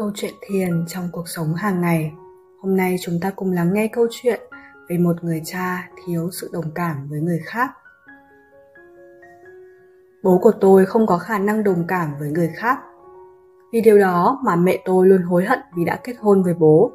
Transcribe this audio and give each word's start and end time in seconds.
Câu 0.00 0.10
chuyện 0.14 0.34
thiền 0.40 0.84
trong 0.88 1.08
cuộc 1.12 1.28
sống 1.28 1.54
hàng 1.54 1.80
ngày. 1.80 2.12
Hôm 2.62 2.76
nay 2.76 2.96
chúng 3.00 3.14
ta 3.20 3.30
cùng 3.36 3.52
lắng 3.52 3.72
nghe 3.72 3.88
câu 3.88 4.06
chuyện 4.10 4.40
về 4.88 4.98
một 4.98 5.24
người 5.24 5.42
cha 5.44 5.88
thiếu 6.04 6.30
sự 6.40 6.50
đồng 6.52 6.70
cảm 6.74 7.08
với 7.10 7.20
người 7.20 7.40
khác. 7.46 7.70
Bố 10.22 10.38
của 10.42 10.52
tôi 10.60 10.86
không 10.86 11.06
có 11.06 11.18
khả 11.18 11.38
năng 11.38 11.64
đồng 11.64 11.84
cảm 11.88 12.14
với 12.18 12.30
người 12.30 12.50
khác. 12.56 12.78
Vì 13.72 13.80
điều 13.80 13.98
đó 13.98 14.40
mà 14.44 14.56
mẹ 14.56 14.82
tôi 14.84 15.06
luôn 15.06 15.22
hối 15.22 15.44
hận 15.44 15.58
vì 15.76 15.84
đã 15.84 15.98
kết 16.04 16.14
hôn 16.20 16.42
với 16.42 16.54
bố. 16.54 16.92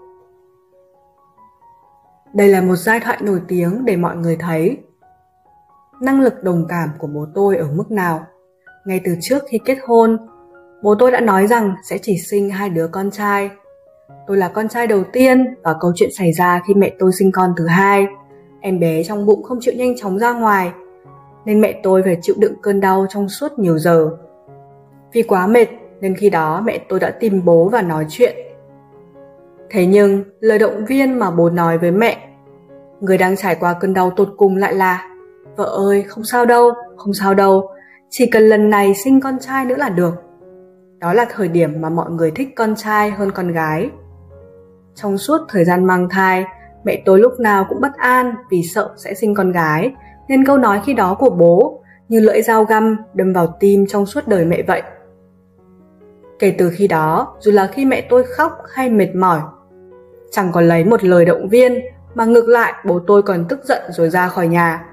Đây 2.33 2.47
là 2.47 2.61
một 2.61 2.75
giai 2.75 2.99
thoại 2.99 3.17
nổi 3.21 3.41
tiếng 3.47 3.85
để 3.85 3.97
mọi 3.97 4.15
người 4.15 4.37
thấy 4.39 4.83
năng 6.01 6.21
lực 6.21 6.43
đồng 6.43 6.65
cảm 6.69 6.89
của 6.97 7.07
bố 7.07 7.25
tôi 7.35 7.57
ở 7.57 7.67
mức 7.71 7.91
nào. 7.91 8.27
Ngay 8.85 9.01
từ 9.05 9.15
trước 9.21 9.43
khi 9.49 9.59
kết 9.65 9.77
hôn, 9.87 10.17
Bố 10.85 10.95
tôi 10.95 11.11
đã 11.11 11.21
nói 11.21 11.47
rằng 11.47 11.75
sẽ 11.83 11.97
chỉ 11.97 12.17
sinh 12.17 12.49
hai 12.49 12.69
đứa 12.69 12.87
con 12.87 13.11
trai. 13.11 13.49
Tôi 14.27 14.37
là 14.37 14.47
con 14.47 14.67
trai 14.67 14.87
đầu 14.87 15.03
tiên 15.13 15.55
và 15.63 15.75
câu 15.79 15.91
chuyện 15.95 16.09
xảy 16.17 16.33
ra 16.33 16.61
khi 16.67 16.73
mẹ 16.73 16.91
tôi 16.99 17.11
sinh 17.19 17.31
con 17.31 17.53
thứ 17.57 17.67
hai. 17.67 18.07
Em 18.61 18.79
bé 18.79 19.03
trong 19.03 19.25
bụng 19.25 19.43
không 19.43 19.57
chịu 19.61 19.73
nhanh 19.77 19.97
chóng 19.97 20.19
ra 20.19 20.33
ngoài, 20.33 20.71
nên 21.45 21.61
mẹ 21.61 21.79
tôi 21.83 22.03
phải 22.03 22.17
chịu 22.21 22.35
đựng 22.39 22.53
cơn 22.61 22.79
đau 22.79 23.05
trong 23.09 23.29
suốt 23.29 23.59
nhiều 23.59 23.77
giờ. 23.77 24.09
Vì 25.13 25.23
quá 25.23 25.47
mệt 25.47 25.67
nên 26.01 26.15
khi 26.15 26.29
đó 26.29 26.61
mẹ 26.65 26.77
tôi 26.89 26.99
đã 26.99 27.09
tìm 27.09 27.45
bố 27.45 27.69
và 27.69 27.81
nói 27.81 28.05
chuyện. 28.09 28.35
Thế 29.69 29.85
nhưng 29.85 30.23
lời 30.39 30.59
động 30.59 30.85
viên 30.85 31.19
mà 31.19 31.31
bố 31.31 31.49
nói 31.49 31.77
với 31.77 31.91
mẹ, 31.91 32.27
người 32.99 33.17
đang 33.17 33.35
trải 33.35 33.55
qua 33.55 33.75
cơn 33.79 33.93
đau 33.93 34.09
tột 34.09 34.29
cùng 34.37 34.57
lại 34.57 34.73
là 34.73 35.07
Vợ 35.55 35.65
ơi, 35.65 36.03
không 36.03 36.23
sao 36.23 36.45
đâu, 36.45 36.73
không 36.97 37.13
sao 37.13 37.33
đâu, 37.33 37.69
chỉ 38.09 38.25
cần 38.25 38.43
lần 38.43 38.69
này 38.69 38.93
sinh 39.03 39.21
con 39.21 39.39
trai 39.39 39.65
nữa 39.65 39.75
là 39.77 39.89
được. 39.89 40.24
Đó 40.99 41.13
là 41.13 41.25
thời 41.29 41.47
điểm 41.47 41.81
mà 41.81 41.89
mọi 41.89 42.11
người 42.11 42.31
thích 42.31 42.49
con 42.55 42.75
trai 42.75 43.11
hơn 43.11 43.31
con 43.31 43.51
gái. 43.51 43.89
Trong 44.95 45.17
suốt 45.17 45.37
thời 45.49 45.65
gian 45.65 45.85
mang 45.85 46.09
thai, 46.09 46.45
mẹ 46.85 47.01
tôi 47.05 47.19
lúc 47.19 47.39
nào 47.39 47.65
cũng 47.69 47.81
bất 47.81 47.97
an 47.97 48.35
vì 48.51 48.63
sợ 48.63 48.93
sẽ 48.97 49.13
sinh 49.13 49.35
con 49.35 49.51
gái, 49.51 49.93
nên 50.27 50.45
câu 50.45 50.57
nói 50.57 50.81
khi 50.85 50.93
đó 50.93 51.15
của 51.19 51.29
bố 51.29 51.83
như 52.09 52.19
lưỡi 52.19 52.41
dao 52.41 52.63
găm 52.63 52.97
đâm 53.13 53.33
vào 53.33 53.57
tim 53.59 53.85
trong 53.87 54.05
suốt 54.05 54.27
đời 54.27 54.45
mẹ 54.45 54.61
vậy. 54.67 54.81
Kể 56.39 56.55
từ 56.57 56.69
khi 56.69 56.87
đó, 56.87 57.37
dù 57.39 57.51
là 57.51 57.67
khi 57.67 57.85
mẹ 57.85 58.07
tôi 58.09 58.23
khóc 58.23 58.51
hay 58.73 58.89
mệt 58.89 59.15
mỏi, 59.15 59.39
chẳng 60.31 60.51
còn 60.51 60.67
lấy 60.67 60.83
một 60.83 61.03
lời 61.03 61.25
động 61.25 61.49
viên 61.49 61.79
mà 62.15 62.25
ngược 62.25 62.47
lại 62.47 62.73
bố 62.85 62.99
tôi 63.07 63.21
còn 63.21 63.45
tức 63.49 63.59
giận 63.63 63.81
rồi 63.89 64.09
ra 64.09 64.27
khỏi 64.27 64.47
nhà. 64.47 64.85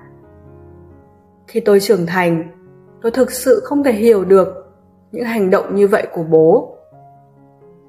Khi 1.48 1.60
tôi 1.60 1.80
trưởng 1.80 2.06
thành, 2.06 2.44
tôi 3.02 3.12
thực 3.12 3.30
sự 3.30 3.60
không 3.64 3.84
thể 3.84 3.92
hiểu 3.92 4.24
được 4.24 4.61
những 5.12 5.24
hành 5.24 5.50
động 5.50 5.74
như 5.74 5.88
vậy 5.88 6.06
của 6.12 6.22
bố. 6.22 6.76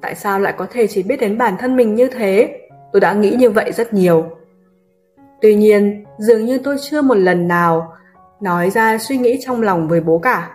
Tại 0.02 0.16
sao 0.16 0.40
lại 0.40 0.54
có 0.58 0.68
thể 0.72 0.88
chỉ 0.88 1.04
biết 1.04 1.20
đến 1.20 1.38
bản 1.38 1.56
thân 1.60 1.76
mình 1.76 1.96
như 1.96 2.08
thế? 2.08 2.60
Tôi 2.92 3.00
đã 3.00 3.14
nghĩ 3.14 3.36
như 3.40 3.50
vậy 3.50 3.72
rất 3.72 3.94
nhiều. 3.94 4.26
Tuy 5.42 5.56
nhiên, 5.56 6.06
dường 6.18 6.46
như 6.46 6.58
tôi 6.64 6.76
chưa 6.82 7.02
một 7.02 7.16
lần 7.16 7.48
nào 7.48 7.94
nói 8.42 8.70
ra 8.70 8.98
suy 8.98 9.18
nghĩ 9.18 9.40
trong 9.46 9.62
lòng 9.62 9.88
với 9.88 10.02
bố 10.02 10.18
cả. 10.18 10.52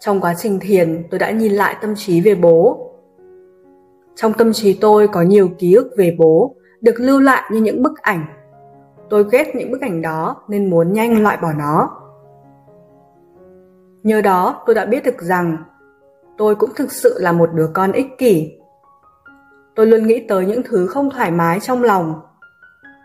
Trong 0.00 0.20
quá 0.20 0.34
trình 0.38 0.58
thiền, 0.60 1.04
tôi 1.10 1.18
đã 1.18 1.30
nhìn 1.30 1.52
lại 1.52 1.76
tâm 1.80 1.94
trí 1.96 2.20
về 2.20 2.34
bố. 2.34 2.90
Trong 4.14 4.32
tâm 4.32 4.52
trí 4.52 4.78
tôi 4.80 5.08
có 5.08 5.22
nhiều 5.22 5.48
ký 5.58 5.74
ức 5.74 5.90
về 5.96 6.16
bố, 6.18 6.54
được 6.80 6.94
lưu 6.98 7.20
lại 7.20 7.42
như 7.52 7.60
những 7.60 7.82
bức 7.82 8.02
ảnh. 8.02 8.26
Tôi 9.10 9.24
ghét 9.32 9.52
những 9.54 9.70
bức 9.70 9.80
ảnh 9.80 10.02
đó 10.02 10.36
nên 10.48 10.70
muốn 10.70 10.92
nhanh 10.92 11.22
loại 11.22 11.38
bỏ 11.42 11.52
nó. 11.52 11.90
Nhờ 14.06 14.20
đó 14.20 14.62
tôi 14.66 14.74
đã 14.74 14.84
biết 14.84 15.04
được 15.04 15.22
rằng 15.22 15.56
tôi 16.38 16.54
cũng 16.54 16.70
thực 16.76 16.92
sự 16.92 17.18
là 17.20 17.32
một 17.32 17.50
đứa 17.54 17.70
con 17.74 17.92
ích 17.92 18.06
kỷ. 18.18 18.58
Tôi 19.74 19.86
luôn 19.86 20.06
nghĩ 20.06 20.24
tới 20.28 20.46
những 20.46 20.62
thứ 20.62 20.86
không 20.86 21.10
thoải 21.10 21.30
mái 21.30 21.60
trong 21.60 21.82
lòng 21.82 22.20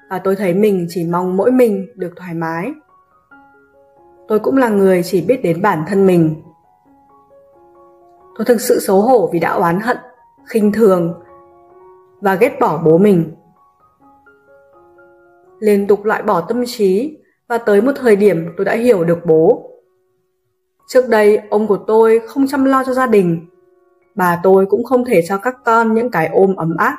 và 0.09 0.19
tôi 0.19 0.35
thấy 0.35 0.53
mình 0.53 0.85
chỉ 0.89 1.07
mong 1.11 1.37
mỗi 1.37 1.51
mình 1.51 1.87
được 1.95 2.13
thoải 2.15 2.33
mái. 2.33 2.73
Tôi 4.27 4.39
cũng 4.39 4.57
là 4.57 4.69
người 4.69 5.03
chỉ 5.03 5.21
biết 5.21 5.43
đến 5.43 5.61
bản 5.61 5.83
thân 5.87 6.07
mình. 6.07 6.41
Tôi 8.37 8.45
thực 8.45 8.61
sự 8.61 8.79
xấu 8.79 9.01
hổ 9.01 9.29
vì 9.33 9.39
đã 9.39 9.51
oán 9.51 9.79
hận, 9.79 9.97
khinh 10.45 10.71
thường 10.71 11.23
và 12.19 12.35
ghét 12.35 12.57
bỏ 12.59 12.81
bố 12.85 12.97
mình. 12.97 13.35
Liên 15.59 15.87
tục 15.87 16.05
loại 16.05 16.23
bỏ 16.23 16.41
tâm 16.41 16.63
trí 16.67 17.17
và 17.47 17.57
tới 17.57 17.81
một 17.81 17.91
thời 17.95 18.15
điểm 18.15 18.53
tôi 18.57 18.65
đã 18.65 18.73
hiểu 18.73 19.03
được 19.03 19.19
bố 19.25 19.67
Trước 20.93 21.09
đây, 21.09 21.41
ông 21.49 21.67
của 21.67 21.79
tôi 21.87 22.21
không 22.27 22.47
chăm 22.47 22.65
lo 22.65 22.83
cho 22.83 22.93
gia 22.93 23.07
đình. 23.07 23.47
Bà 24.15 24.39
tôi 24.43 24.65
cũng 24.65 24.83
không 24.83 25.05
thể 25.05 25.21
cho 25.27 25.37
các 25.37 25.55
con 25.65 25.93
những 25.93 26.11
cái 26.11 26.27
ôm 26.27 26.55
ấm 26.55 26.77
áp. 26.77 26.97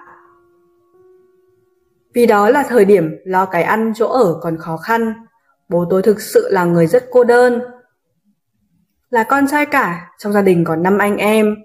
Vì 2.14 2.26
đó 2.26 2.48
là 2.48 2.62
thời 2.68 2.84
điểm 2.84 3.10
lo 3.24 3.46
cái 3.46 3.62
ăn 3.62 3.92
chỗ 3.94 4.06
ở 4.06 4.38
còn 4.42 4.56
khó 4.58 4.76
khăn, 4.76 5.14
bố 5.68 5.86
tôi 5.90 6.02
thực 6.02 6.20
sự 6.20 6.48
là 6.50 6.64
người 6.64 6.86
rất 6.86 7.04
cô 7.10 7.24
đơn. 7.24 7.62
Là 9.10 9.24
con 9.24 9.46
trai 9.46 9.66
cả, 9.66 10.10
trong 10.18 10.32
gia 10.32 10.42
đình 10.42 10.64
có 10.64 10.76
năm 10.76 10.98
anh 10.98 11.16
em. 11.16 11.56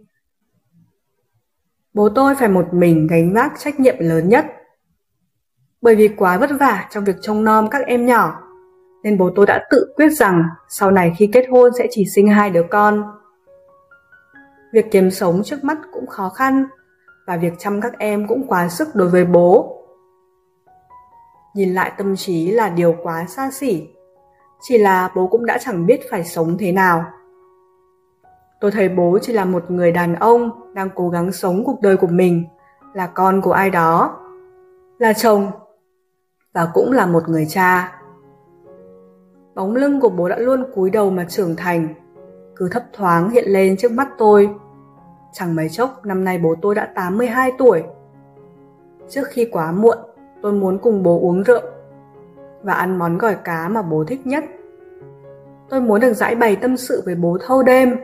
Bố 1.93 2.09
tôi 2.09 2.35
phải 2.35 2.49
một 2.49 2.65
mình 2.71 3.07
gánh 3.07 3.33
vác 3.33 3.59
trách 3.59 3.79
nhiệm 3.79 3.95
lớn 3.99 4.29
nhất. 4.29 4.45
Bởi 5.81 5.95
vì 5.95 6.07
quá 6.07 6.37
vất 6.37 6.49
vả 6.59 6.87
trong 6.91 7.03
việc 7.03 7.15
trông 7.21 7.43
nom 7.43 7.69
các 7.69 7.85
em 7.85 8.05
nhỏ, 8.05 8.46
nên 9.07 9.17
bố 9.17 9.29
tôi 9.35 9.45
đã 9.45 9.67
tự 9.69 9.93
quyết 9.95 10.09
rằng 10.09 10.43
sau 10.69 10.91
này 10.91 11.13
khi 11.17 11.29
kết 11.33 11.45
hôn 11.51 11.71
sẽ 11.77 11.87
chỉ 11.91 12.05
sinh 12.15 12.27
hai 12.27 12.49
đứa 12.49 12.63
con. 12.71 13.03
Việc 14.73 14.85
kiếm 14.91 15.11
sống 15.11 15.41
trước 15.43 15.63
mắt 15.63 15.77
cũng 15.93 16.07
khó 16.07 16.29
khăn 16.29 16.65
và 17.27 17.37
việc 17.37 17.53
chăm 17.59 17.81
các 17.81 17.99
em 17.99 18.27
cũng 18.27 18.47
quá 18.47 18.67
sức 18.67 18.87
đối 18.95 19.09
với 19.09 19.25
bố. 19.25 19.77
Nhìn 21.53 21.73
lại 21.73 21.91
tâm 21.97 22.15
trí 22.15 22.51
là 22.51 22.69
điều 22.69 22.95
quá 23.03 23.25
xa 23.27 23.51
xỉ, 23.51 23.87
chỉ 24.61 24.77
là 24.77 25.11
bố 25.15 25.27
cũng 25.27 25.45
đã 25.45 25.57
chẳng 25.61 25.85
biết 25.85 25.99
phải 26.11 26.23
sống 26.23 26.57
thế 26.59 26.71
nào. 26.71 27.05
Tôi 28.61 28.71
thấy 28.71 28.89
bố 28.89 29.19
chỉ 29.21 29.33
là 29.33 29.45
một 29.45 29.71
người 29.71 29.91
đàn 29.91 30.15
ông 30.15 30.73
đang 30.73 30.89
cố 30.95 31.09
gắng 31.09 31.31
sống 31.31 31.63
cuộc 31.65 31.81
đời 31.81 31.97
của 31.97 32.07
mình, 32.07 32.45
là 32.93 33.07
con 33.07 33.41
của 33.41 33.51
ai 33.51 33.69
đó, 33.69 34.19
là 34.99 35.13
chồng 35.13 35.51
và 36.53 36.67
cũng 36.73 36.91
là 36.91 37.05
một 37.05 37.29
người 37.29 37.45
cha 37.49 37.96
bóng 39.57 39.75
lưng 39.75 39.99
của 40.01 40.09
bố 40.09 40.29
đã 40.29 40.37
luôn 40.37 40.63
cúi 40.75 40.89
đầu 40.89 41.09
mà 41.09 41.25
trưởng 41.29 41.55
thành. 41.55 41.87
Cứ 42.55 42.69
thấp 42.71 42.83
thoáng 42.93 43.29
hiện 43.29 43.45
lên 43.47 43.77
trước 43.77 43.91
mắt 43.91 44.07
tôi. 44.17 44.49
Chẳng 45.33 45.55
mấy 45.55 45.69
chốc, 45.69 46.05
năm 46.05 46.23
nay 46.23 46.37
bố 46.37 46.55
tôi 46.61 46.75
đã 46.75 46.91
82 46.95 47.51
tuổi. 47.57 47.83
Trước 49.09 49.27
khi 49.27 49.45
quá 49.51 49.71
muộn, 49.71 49.97
tôi 50.41 50.53
muốn 50.53 50.77
cùng 50.77 51.03
bố 51.03 51.19
uống 51.19 51.43
rượu 51.43 51.61
và 52.63 52.73
ăn 52.73 52.99
món 52.99 53.17
gỏi 53.17 53.35
cá 53.43 53.67
mà 53.69 53.81
bố 53.81 54.03
thích 54.03 54.27
nhất. 54.27 54.43
Tôi 55.69 55.81
muốn 55.81 56.01
được 56.01 56.13
giải 56.13 56.35
bày 56.35 56.55
tâm 56.55 56.77
sự 56.77 57.01
với 57.05 57.15
bố 57.15 57.37
thâu 57.47 57.63
đêm. 57.63 57.97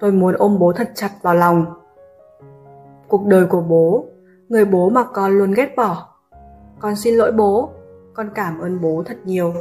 Tôi 0.00 0.12
muốn 0.12 0.34
ôm 0.38 0.58
bố 0.58 0.72
thật 0.72 0.90
chặt 0.94 1.10
vào 1.22 1.34
lòng. 1.34 1.66
Cuộc 3.08 3.26
đời 3.26 3.46
của 3.46 3.60
bố, 3.60 4.06
người 4.48 4.64
bố 4.64 4.88
mà 4.90 5.04
con 5.04 5.38
luôn 5.38 5.52
ghét 5.52 5.76
bỏ. 5.76 6.08
Con 6.78 6.96
xin 6.96 7.14
lỗi 7.14 7.32
bố 7.32 7.70
con 8.12 8.30
cảm 8.34 8.58
ơn 8.58 8.80
bố 8.80 9.02
thật 9.06 9.18
nhiều. 9.24 9.54